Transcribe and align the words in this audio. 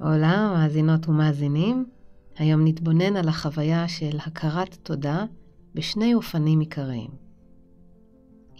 עולה, 0.00 0.52
מאזינות 0.54 1.08
ומאזינים, 1.08 1.86
היום 2.36 2.64
נתבונן 2.64 3.16
על 3.16 3.28
החוויה 3.28 3.88
של 3.88 4.18
הכרת 4.26 4.74
תודה 4.82 5.24
בשני 5.74 6.14
אופנים 6.14 6.60
עיקריים. 6.60 7.10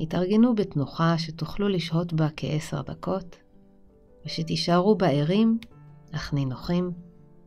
התארגנו 0.01 0.55
בתנוחה 0.55 1.19
שתוכלו 1.19 1.69
לשהות 1.69 2.13
בה 2.13 2.29
כעשר 2.37 2.83
דקות, 2.83 3.37
ושתישארו 4.27 4.95
בה 4.95 5.09
ערים, 5.11 5.59
אך 6.13 6.35
נינוחים, 6.35 6.91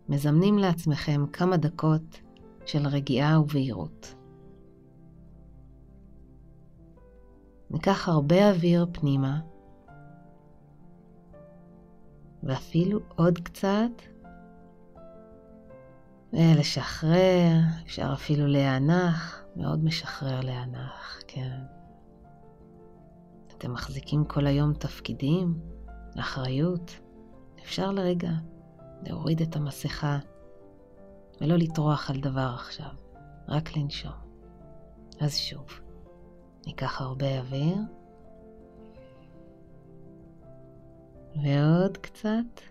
מזמנים 0.10 0.58
לעצמכם 0.58 1.26
כמה 1.34 1.58
דקות 1.58 2.22
של 2.66 2.88
רגיעה 2.88 3.42
ובהירות. 3.42 4.16
ניקח 7.72 8.10
הרבה 8.10 8.50
אוויר 8.50 8.86
פנימה, 8.92 9.40
ואפילו 12.44 13.00
עוד 13.16 13.40
קצת, 13.40 13.92
ולשחרר, 16.34 17.52
אפשר 17.86 18.10
אפילו 18.14 18.48
להיאנח, 18.48 19.44
מאוד 19.56 19.84
משחרר 19.84 20.42
להיאנח, 20.42 21.20
כן. 21.28 21.60
אתם 23.58 23.74
מחזיקים 23.74 24.26
כל 24.26 24.48
היום 24.48 24.74
תפקידים, 24.74 25.60
אחריות, 26.20 26.92
אפשר 27.64 27.92
לרגע 27.92 28.32
להוריד 29.04 29.42
את 29.42 29.56
המסכה 29.56 30.20
ולא 31.42 31.56
לטרוח 31.56 32.10
על 32.10 32.20
דבר 32.20 32.52
עכשיו, 32.56 32.92
רק 33.48 33.78
לנשום. 33.78 34.12
אז 35.20 35.38
שוב, 35.38 35.80
ניקח 36.68 37.02
הרבה 37.02 37.40
אוויר, 37.40 37.78
ועוד 41.36 41.71
קצת, 41.98 42.62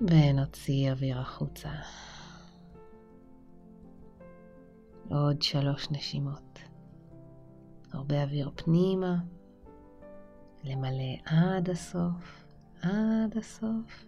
ונוציא 0.00 0.90
אוויר 0.90 1.18
החוצה. 1.18 1.70
עוד 5.08 5.42
שלוש 5.42 5.90
נשימות. 5.90 6.58
הרבה 7.92 8.22
אוויר 8.22 8.50
פנימה, 8.56 9.16
למלא 10.64 11.14
עד 11.24 11.70
הסוף, 11.70 12.44
עד 12.82 13.36
הסוף, 13.38 14.06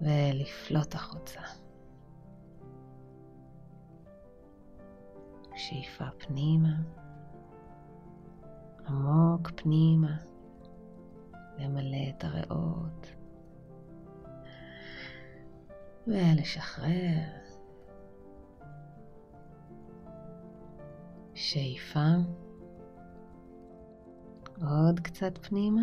ולפלוט 0.00 0.94
החוצה. 0.94 1.40
שאיפה 5.56 6.04
פנימה, 6.18 6.76
עמוק 8.86 9.50
פנימה, 9.50 10.16
למלא 11.62 12.08
את 12.08 12.24
הריאות, 12.24 13.06
ולשחרר. 16.06 17.42
שאיפה, 21.34 22.06
עוד 24.60 25.00
קצת 25.00 25.38
פנימה, 25.38 25.82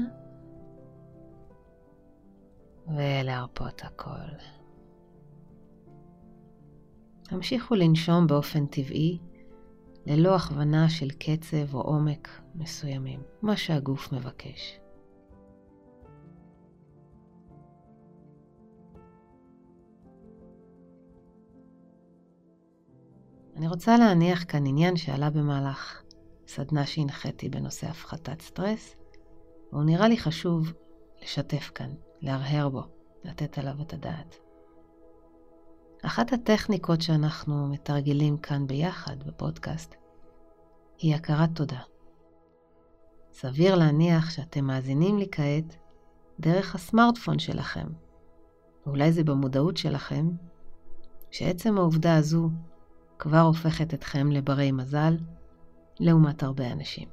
ולהרפות 2.87 3.81
הכל. 3.83 4.35
המשיכו 7.31 7.75
לנשום 7.75 8.27
באופן 8.27 8.65
טבעי, 8.65 9.19
ללא 10.05 10.35
הכוונה 10.35 10.89
של 10.89 11.09
קצב 11.09 11.75
או 11.75 11.81
עומק 11.81 12.29
מסוימים, 12.55 13.21
מה 13.41 13.57
שהגוף 13.57 14.13
מבקש. 14.13 14.79
אני 23.59 23.67
רוצה 23.67 23.97
להניח 23.97 24.43
כאן 24.47 24.65
עניין 24.65 24.95
שעלה 24.95 25.29
במהלך 25.29 26.01
סדנה 26.47 26.85
שהנחיתי 26.85 27.49
בנושא 27.49 27.87
הפחתת 27.87 28.41
סטרס, 28.41 28.95
והוא 29.71 29.83
נראה 29.83 30.07
לי 30.07 30.17
חשוב 30.17 30.73
לשתף 31.21 31.71
כאן, 31.75 31.89
להרהר 32.21 32.69
בו, 32.69 32.81
לתת 33.23 33.57
עליו 33.57 33.81
את 33.81 33.93
הדעת. 33.93 34.35
אחת 36.05 36.33
הטכניקות 36.33 37.01
שאנחנו 37.01 37.67
מתרגלים 37.67 38.37
כאן 38.37 38.67
ביחד 38.67 39.23
בפודקאסט 39.23 39.95
היא 40.97 41.15
הכרת 41.15 41.49
תודה. 41.55 41.81
סביר 43.31 43.75
להניח 43.75 44.29
שאתם 44.29 44.65
מאזינים 44.65 45.17
לי 45.17 45.27
כעת 45.31 45.75
דרך 46.39 46.75
הסמארטפון 46.75 47.39
שלכם, 47.39 47.87
ואולי 48.85 49.11
זה 49.11 49.23
במודעות 49.23 49.77
שלכם, 49.77 50.29
שעצם 51.31 51.77
העובדה 51.77 52.15
הזו 52.15 52.49
כבר 53.19 53.39
הופכת 53.39 53.93
אתכם 53.93 54.31
לברי 54.31 54.71
מזל 54.71 55.17
לעומת 55.99 56.43
הרבה 56.43 56.71
אנשים. 56.71 57.09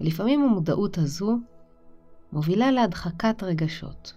ולפעמים 0.00 0.42
המודעות 0.42 0.98
הזו 0.98 1.36
מובילה 2.32 2.70
להדחקת 2.70 3.42
רגשות, 3.42 4.14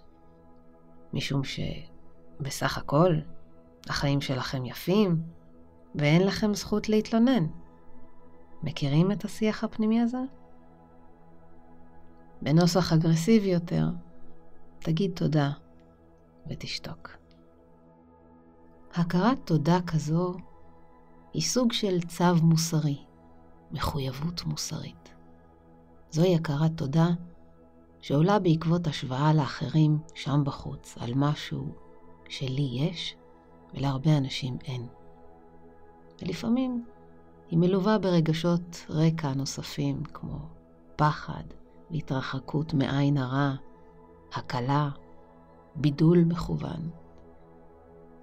משום 1.14 1.42
שבסך 1.44 2.78
הכל 2.78 3.16
החיים 3.90 4.22
שלכם 4.22 4.66
יפים 4.66 5.22
ואין 5.96 6.28
לכם 6.28 6.54
זכות 6.54 6.90
להתלונן. 6.90 7.48
מכירים 8.64 9.12
את 9.12 9.26
השיח 9.26 9.64
הפנימי 9.64 10.02
הזה? 10.02 10.22
בנוסח 12.42 12.94
אגרסיבי 12.94 13.48
יותר, 13.48 13.86
תגיד 14.80 15.12
תודה 15.16 15.52
ותשתוק. 16.50 17.27
הכרת 19.00 19.38
תודה 19.46 19.80
כזו 19.88 20.34
היא 21.34 21.42
סוג 21.42 21.74
של 21.74 22.02
צו 22.02 22.36
מוסרי, 22.42 22.98
מחויבות 23.72 24.46
מוסרית. 24.46 25.14
זוהי 26.12 26.36
הכרת 26.36 26.72
תודה 26.76 27.08
שעולה 28.00 28.40
בעקבות 28.40 28.88
השוואה 28.88 29.34
לאחרים 29.34 30.00
שם 30.16 30.44
בחוץ 30.46 30.96
על 31.00 31.12
משהו 31.16 31.76
שלי 32.30 32.70
יש 32.72 33.16
ולהרבה 33.74 34.18
אנשים 34.18 34.58
אין. 34.66 34.88
ולפעמים 36.22 36.86
היא 37.50 37.60
מלווה 37.60 37.98
ברגשות 37.98 38.86
רקע 38.90 39.34
נוספים 39.34 40.04
כמו 40.04 40.40
פחד 40.96 41.44
והתרחקות 41.92 42.74
מעין 42.74 43.18
הרע, 43.18 43.54
הקלה, 44.34 44.90
בידול 45.76 46.24
מכוון. 46.24 46.90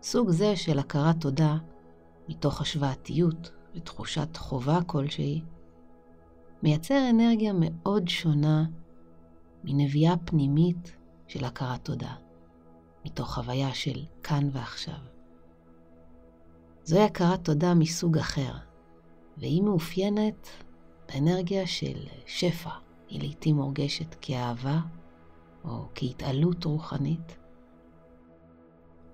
סוג 0.07 0.31
זה 0.31 0.57
של 0.57 0.79
הכרת 0.79 1.21
תודה, 1.21 1.57
מתוך 2.29 2.61
השוואתיות 2.61 3.51
ותחושת 3.75 4.37
חובה 4.37 4.79
כלשהי, 4.87 5.43
מייצר 6.63 7.11
אנרגיה 7.11 7.53
מאוד 7.61 8.09
שונה 8.09 8.65
מנביאה 9.65 10.15
פנימית 10.25 10.97
של 11.29 11.45
הכרת 11.45 11.85
תודה, 11.85 12.15
מתוך 13.05 13.35
חוויה 13.35 13.75
של 13.75 14.03
כאן 14.23 14.49
ועכשיו. 14.53 14.99
זוהי 16.85 17.05
הכרת 17.05 17.45
תודה 17.45 17.75
מסוג 17.75 18.19
אחר, 18.19 18.53
והיא 19.37 19.63
מאופיינת 19.63 20.49
באנרגיה 21.09 21.67
של 21.67 21.99
שפע, 22.27 22.71
היא 23.09 23.23
לעתים 23.23 23.57
מורגשת 23.57 24.17
כאהבה 24.21 24.79
או 25.65 25.89
כהתעלות 25.95 26.65
רוחנית. 26.65 27.37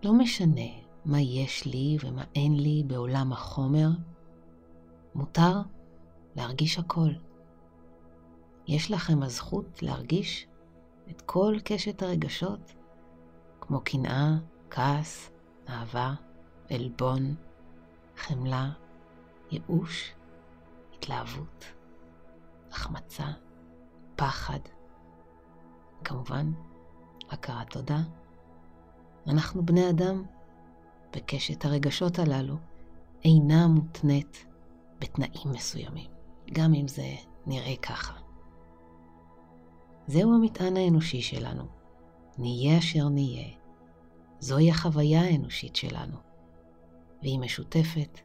לא 0.03 0.13
משנה 0.13 0.80
מה 1.05 1.21
יש 1.21 1.67
לי 1.67 1.97
ומה 2.05 2.25
אין 2.35 2.57
לי 2.57 2.83
בעולם 2.87 3.33
החומר, 3.33 3.89
מותר 5.15 5.61
להרגיש 6.37 6.79
הכל. 6.79 7.11
יש 8.67 8.91
לכם 8.91 9.23
הזכות 9.23 9.83
להרגיש 9.83 10.47
את 11.11 11.21
כל 11.21 11.57
קשת 11.65 12.03
הרגשות, 12.03 12.75
כמו 13.61 13.81
קנאה, 13.81 14.37
כעס, 14.71 15.31
אהבה, 15.69 16.15
עלבון, 16.71 17.35
חמלה, 18.17 18.71
ייאוש, 19.51 20.15
התלהבות, 20.95 21.65
החמצה, 22.71 23.27
פחד. 24.17 24.59
כמובן, 26.05 26.53
הכרת 27.31 27.71
תודה. 27.71 28.01
אנחנו 29.27 29.67
בני 29.67 29.91
אדם, 29.91 30.25
וקשת 31.17 31.65
הרגשות 31.65 32.19
הללו 32.19 32.55
אינה 33.25 33.67
מותנית 33.67 34.47
בתנאים 34.99 35.53
מסוימים, 35.53 36.11
גם 36.53 36.75
אם 36.75 36.89
זה 36.89 37.15
נראה 37.47 37.77
ככה. 37.77 38.15
זהו 40.07 40.35
המטען 40.35 40.77
האנושי 40.77 41.23
שלנו. 41.23 41.81
נהיה 42.39 42.79
אשר 42.79 43.09
נהיה. 43.09 43.49
זוהי 44.41 44.71
החוויה 44.71 45.21
האנושית 45.21 45.77
שלנו, 45.77 46.17
והיא 47.23 47.39
משותפת 47.39 48.21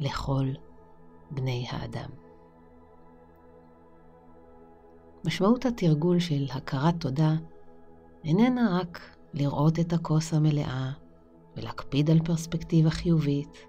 לכל 0.00 0.46
בני 1.30 1.66
האדם. 1.70 2.10
משמעות 5.24 5.66
התרגול 5.66 6.18
של 6.18 6.46
הכרת 6.50 6.94
תודה 7.00 7.32
איננה 8.24 8.78
רק 8.80 9.16
לראות 9.34 9.78
את 9.78 9.92
הכוס 9.92 10.34
המלאה 10.34 10.92
ולהקפיד 11.56 12.10
על 12.10 12.18
פרספקטיבה 12.24 12.90
חיובית, 12.90 13.66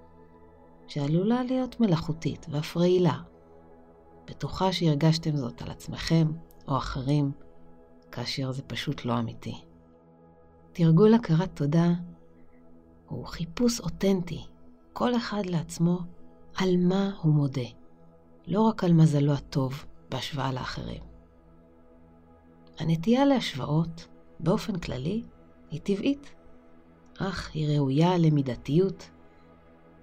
שעלולה 0.87 1.43
להיות 1.43 1.79
מלאכותית 1.79 2.45
ואף 2.49 2.77
רעילה. 2.77 3.19
בטוחה 4.27 4.73
שהרגשתם 4.73 5.35
זאת 5.35 5.61
על 5.61 5.71
עצמכם 5.71 6.27
או 6.67 6.77
אחרים, 6.77 7.31
כאשר 8.11 8.51
זה 8.51 8.61
פשוט 8.61 9.05
לא 9.05 9.19
אמיתי. 9.19 9.61
תרגול 10.73 11.13
הכרת 11.13 11.55
תודה 11.55 11.87
הוא 13.07 13.25
חיפוש 13.25 13.79
אותנטי, 13.79 14.45
כל 14.93 15.15
אחד 15.15 15.45
לעצמו, 15.45 15.99
על 16.55 16.77
מה 16.77 17.11
הוא 17.21 17.33
מודה, 17.33 17.69
לא 18.47 18.61
רק 18.61 18.83
על 18.83 18.93
מזלו 18.93 19.33
הטוב 19.33 19.85
בהשוואה 20.09 20.51
לאחרים. 20.51 21.03
הנטייה 22.79 23.25
להשוואות, 23.25 24.07
באופן 24.39 24.79
כללי, 24.79 25.23
היא 25.71 25.81
טבעית, 25.81 26.33
אך 27.19 27.51
היא 27.53 27.77
ראויה 27.77 28.17
למידתיות, 28.17 29.09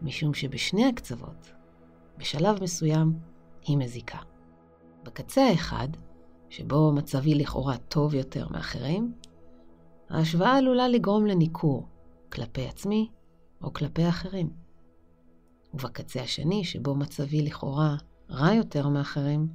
משום 0.03 0.35
שבשני 0.35 0.87
הקצוות, 0.87 1.53
בשלב 2.19 2.63
מסוים, 2.63 3.13
היא 3.63 3.79
מזיקה. 3.79 4.19
בקצה 5.05 5.43
האחד, 5.43 5.89
שבו 6.49 6.93
מצבי 6.93 7.35
לכאורה 7.35 7.77
טוב 7.77 8.15
יותר 8.15 8.49
מאחרים, 8.49 9.15
ההשוואה 10.11 10.57
עלולה 10.57 10.89
לגרום 10.89 11.27
לניכור 11.27 11.89
כלפי 12.33 12.67
עצמי 12.67 13.11
או 13.63 13.73
כלפי 13.73 14.09
אחרים. 14.09 14.51
ובקצה 15.75 16.21
השני, 16.21 16.65
שבו 16.65 16.95
מצבי 16.95 17.43
לכאורה 17.43 17.97
רע 18.31 18.55
יותר 18.55 18.89
מאחרים, 18.89 19.49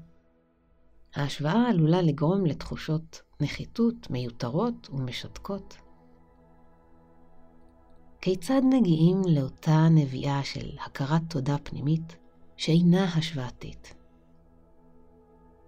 ההשוואה 1.16 1.70
עלולה 1.70 2.02
לגרום 2.02 2.46
לתחושות 2.46 3.22
נחיתות 3.42 4.10
מיותרות 4.10 4.90
ומשתקות. 4.90 5.78
כיצד 8.22 8.62
מגיעים 8.70 9.22
לאותה 9.28 9.88
נביאה 9.92 10.44
של 10.44 10.78
הכרת 10.86 11.22
תודה 11.30 11.58
פנימית 11.64 12.18
שאינה 12.58 13.04
השוואתית? 13.04 13.96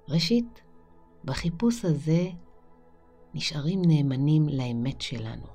ראשית, 0.10 0.62
בחיפוש 1.24 1.86
הזה 1.86 2.30
נשארים 3.34 3.82
נאמנים 3.86 4.50
לאמת 4.50 5.02
שלנו. 5.02 5.46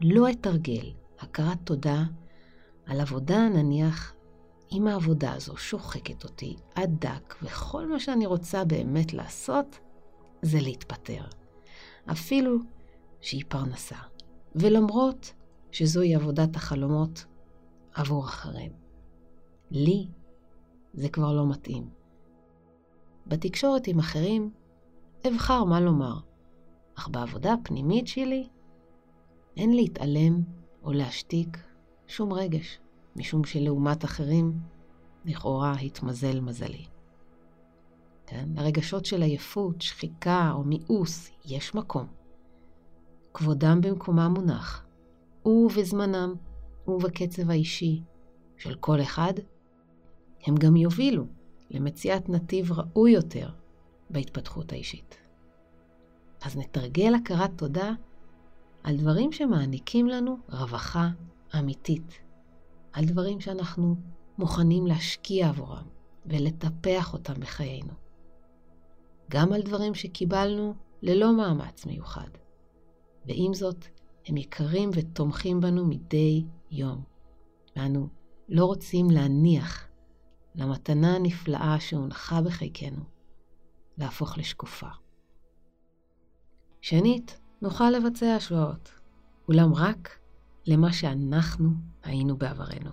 לא 0.00 0.30
אתרגל 0.30 0.92
הכרת 1.18 1.58
תודה 1.64 2.02
על 2.86 3.00
עבודה, 3.00 3.48
נניח, 3.48 4.14
אם 4.72 4.86
העבודה 4.86 5.32
הזו 5.32 5.56
שוחקת 5.56 6.24
אותי 6.24 6.56
עד 6.74 6.90
דק, 6.98 7.34
וכל 7.42 7.86
מה 7.86 8.00
שאני 8.00 8.26
רוצה 8.26 8.64
באמת 8.64 9.12
לעשות 9.12 9.78
זה 10.42 10.60
להתפטר. 10.60 11.24
אפילו 12.06 12.58
שהיא 13.20 13.44
פרנסה. 13.48 14.13
ולמרות 14.54 15.32
שזוהי 15.72 16.14
עבודת 16.14 16.56
החלומות 16.56 17.24
עבור 17.94 18.24
אחרים. 18.24 18.72
לי 19.70 20.06
זה 20.94 21.08
כבר 21.08 21.32
לא 21.32 21.46
מתאים. 21.50 21.88
בתקשורת 23.26 23.86
עם 23.86 23.98
אחרים 23.98 24.50
אבחר 25.28 25.64
מה 25.64 25.80
לומר, 25.80 26.14
אך 26.94 27.08
בעבודה 27.08 27.52
הפנימית 27.52 28.06
שלי 28.06 28.48
אין 29.56 29.74
להתעלם 29.74 30.42
או 30.82 30.92
להשתיק 30.92 31.58
שום 32.06 32.32
רגש, 32.32 32.78
משום 33.16 33.44
שלעומת 33.44 34.04
אחרים 34.04 34.58
לכאורה 35.24 35.72
התמזל 35.72 36.40
מזלי. 36.40 36.86
כן? 38.26 38.48
לרגשות 38.56 39.04
של 39.04 39.22
עייפות, 39.22 39.82
שחיקה 39.82 40.52
או 40.54 40.64
מיאוס 40.64 41.30
יש 41.44 41.74
מקום. 41.74 42.06
כבודם 43.34 43.80
במקומם 43.80 44.34
מונח, 44.34 44.86
ובזמנם 45.46 46.34
ובקצב 46.88 47.50
האישי 47.50 48.02
של 48.56 48.74
כל 48.74 49.02
אחד, 49.02 49.32
הם 50.46 50.54
גם 50.54 50.76
יובילו 50.76 51.26
למציאת 51.70 52.28
נתיב 52.28 52.72
ראוי 52.72 53.10
יותר 53.10 53.48
בהתפתחות 54.10 54.72
האישית. 54.72 55.16
אז 56.42 56.56
נתרגל 56.56 57.14
הכרת 57.14 57.50
תודה 57.56 57.92
על 58.82 58.96
דברים 58.96 59.32
שמעניקים 59.32 60.06
לנו 60.06 60.38
רווחה 60.48 61.08
אמיתית, 61.58 62.18
על 62.92 63.04
דברים 63.04 63.40
שאנחנו 63.40 63.96
מוכנים 64.38 64.86
להשקיע 64.86 65.48
עבורם 65.48 65.84
ולטפח 66.26 67.12
אותם 67.12 67.34
בחיינו. 67.40 67.92
גם 69.30 69.52
על 69.52 69.62
דברים 69.62 69.94
שקיבלנו 69.94 70.74
ללא 71.02 71.36
מאמץ 71.36 71.86
מיוחד. 71.86 72.28
ועם 73.26 73.54
זאת, 73.54 73.86
הם 74.26 74.36
יקרים 74.36 74.90
ותומכים 74.94 75.60
בנו 75.60 75.86
מדי 75.86 76.44
יום. 76.70 77.04
ואנו 77.76 78.08
לא 78.48 78.64
רוצים 78.64 79.10
להניח 79.10 79.88
למתנה 80.54 81.16
הנפלאה 81.16 81.80
שהונחה 81.80 82.42
בחיקנו 82.42 83.04
להפוך 83.98 84.38
לשקופה. 84.38 84.88
שנית, 86.80 87.40
נוכל 87.62 87.90
לבצע 87.90 88.34
השוואות, 88.34 88.92
אולם 89.48 89.74
רק 89.74 90.18
למה 90.66 90.92
שאנחנו 90.92 91.70
היינו 92.02 92.36
בעברנו. 92.36 92.90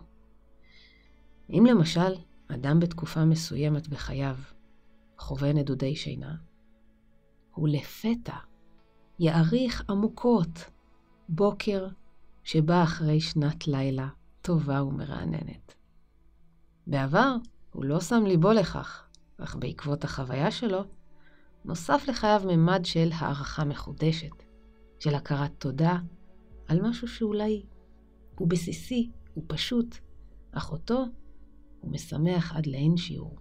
אם 1.49 1.63
למשל 1.69 2.15
אדם 2.47 2.79
בתקופה 2.79 3.25
מסוימת 3.25 3.87
בחייו 3.87 4.35
חווה 5.19 5.53
נדודי 5.53 5.95
שינה, 5.95 6.35
הוא 7.51 7.69
לפתע 7.69 8.35
יעריך 9.23 9.83
עמוקות 9.89 10.69
בוקר 11.29 11.87
שבא 12.43 12.83
אחרי 12.83 13.19
שנת 13.19 13.67
לילה 13.67 14.07
טובה 14.41 14.83
ומרעננת. 14.83 15.75
בעבר 16.87 17.35
הוא 17.73 17.85
לא 17.85 17.99
שם 17.99 18.23
ליבו 18.25 18.51
לכך, 18.51 19.07
אך 19.37 19.55
בעקבות 19.55 20.03
החוויה 20.03 20.51
שלו, 20.51 20.81
נוסף 21.65 22.03
לחייו 22.07 22.41
ממד 22.45 22.81
של 22.83 23.09
הערכה 23.13 23.65
מחודשת, 23.65 24.43
של 24.99 25.15
הכרת 25.15 25.51
תודה 25.57 25.97
על 26.67 26.81
משהו 26.81 27.07
שאולי 27.07 27.63
הוא 28.39 28.47
בסיסי, 28.47 29.11
הוא 29.33 29.43
פשוט, 29.47 29.97
אך 30.51 30.71
אותו 30.71 31.05
הוא 31.79 31.91
משמח 31.91 32.55
עד 32.55 32.67
לאין 32.67 32.97
שיעור. 32.97 33.37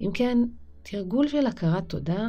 אם 0.00 0.10
כן, 0.14 0.38
תרגול 0.82 1.28
של 1.28 1.46
הכרת 1.46 1.88
תודה 1.88 2.28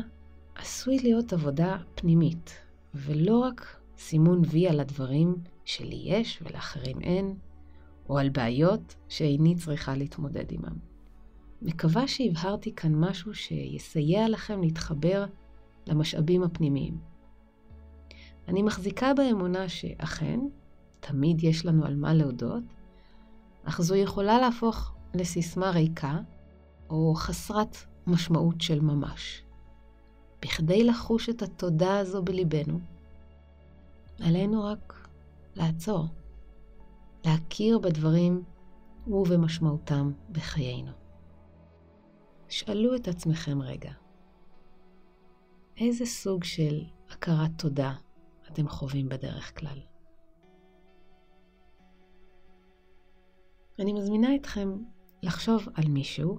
עשוי 0.62 1.00
להיות 1.00 1.34
עבודה 1.34 1.78
פנימית, 1.96 2.54
ולא 2.94 3.40
רק 3.40 3.82
סימון 3.98 4.42
וי 4.52 4.68
על 4.68 4.80
הדברים 4.80 5.36
שלי 5.66 6.02
יש 6.06 6.40
ולאחרים 6.42 7.02
אין, 7.02 7.36
או 8.10 8.18
על 8.18 8.30
בעיות 8.30 8.96
שאיני 9.10 9.56
צריכה 9.56 9.96
להתמודד 9.96 10.46
עמם. 10.52 10.78
מקווה 11.62 12.08
שהבהרתי 12.08 12.76
כאן 12.76 12.96
משהו 12.96 13.34
שיסייע 13.34 14.30
לכם 14.30 14.62
להתחבר 14.62 15.26
למשאבים 15.88 16.44
הפנימיים. 16.44 16.98
אני 18.48 18.62
מחזיקה 18.62 19.14
באמונה 19.14 19.70
שאכן, 19.70 20.40
תמיד 21.00 21.44
יש 21.44 21.66
לנו 21.66 21.86
על 21.86 21.96
מה 21.96 22.14
להודות, 22.14 22.64
אך 23.64 23.82
זו 23.82 23.96
יכולה 23.96 24.40
להפוך 24.40 24.94
לסיסמה 25.14 25.70
ריקה 25.70 26.20
או 26.90 27.14
חסרת 27.16 27.78
משמעות 28.08 28.62
של 28.62 28.80
ממש. 28.82 29.44
בכדי 30.42 30.84
לחוש 30.84 31.30
את 31.30 31.42
התודה 31.42 32.00
הזו 32.00 32.24
בליבנו, 32.24 32.80
עלינו 34.20 34.64
רק 34.64 35.10
לעצור, 35.56 36.06
להכיר 37.26 37.80
בדברים 37.80 38.44
ובמשמעותם 39.08 40.12
בחיינו. 40.32 40.92
שאלו 42.50 42.96
את 42.96 43.08
עצמכם 43.08 43.62
רגע, 43.62 43.92
איזה 45.78 46.06
סוג 46.06 46.44
של 46.44 46.84
הכרת 47.10 47.52
תודה 47.58 47.94
אתם 48.52 48.70
חווים 48.70 49.10
בדרך 49.10 49.60
כלל? 49.60 49.80
אני 53.80 53.94
מזמינה 53.94 54.36
אתכם 54.36 54.84
לחשוב 55.24 55.68
על 55.74 55.88
מישהו 55.88 56.38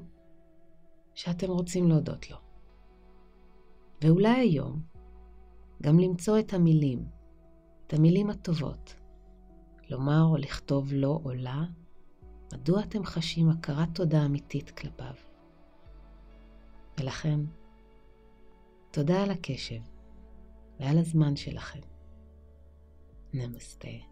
שאתם 1.15 1.51
רוצים 1.51 1.89
להודות 1.89 2.31
לו. 2.31 2.52
ואולי 4.03 4.41
היום 4.41 4.83
גם 5.83 5.99
למצוא 5.99 6.39
את 6.39 6.55
המילים, 6.55 7.05
את 7.87 7.93
המילים 7.93 8.31
הטובות, 8.31 8.95
לומר 9.91 10.23
או 10.25 10.37
לכתוב 10.37 10.93
לו 10.93 11.21
או 11.25 11.33
לה, 11.35 11.65
מדוע 12.53 12.83
אתם 12.83 13.05
חשים 13.05 13.49
הכרת 13.49 13.89
תודה 13.95 14.27
אמיתית 14.27 14.71
כלפיו. 14.71 15.15
ולכן, 17.01 17.41
תודה 18.91 19.23
על 19.23 19.31
הקשב 19.31 19.81
ועל 20.81 20.99
הזמן 20.99 21.37
שלכם. 21.37 21.81
נמסטה. 23.35 24.12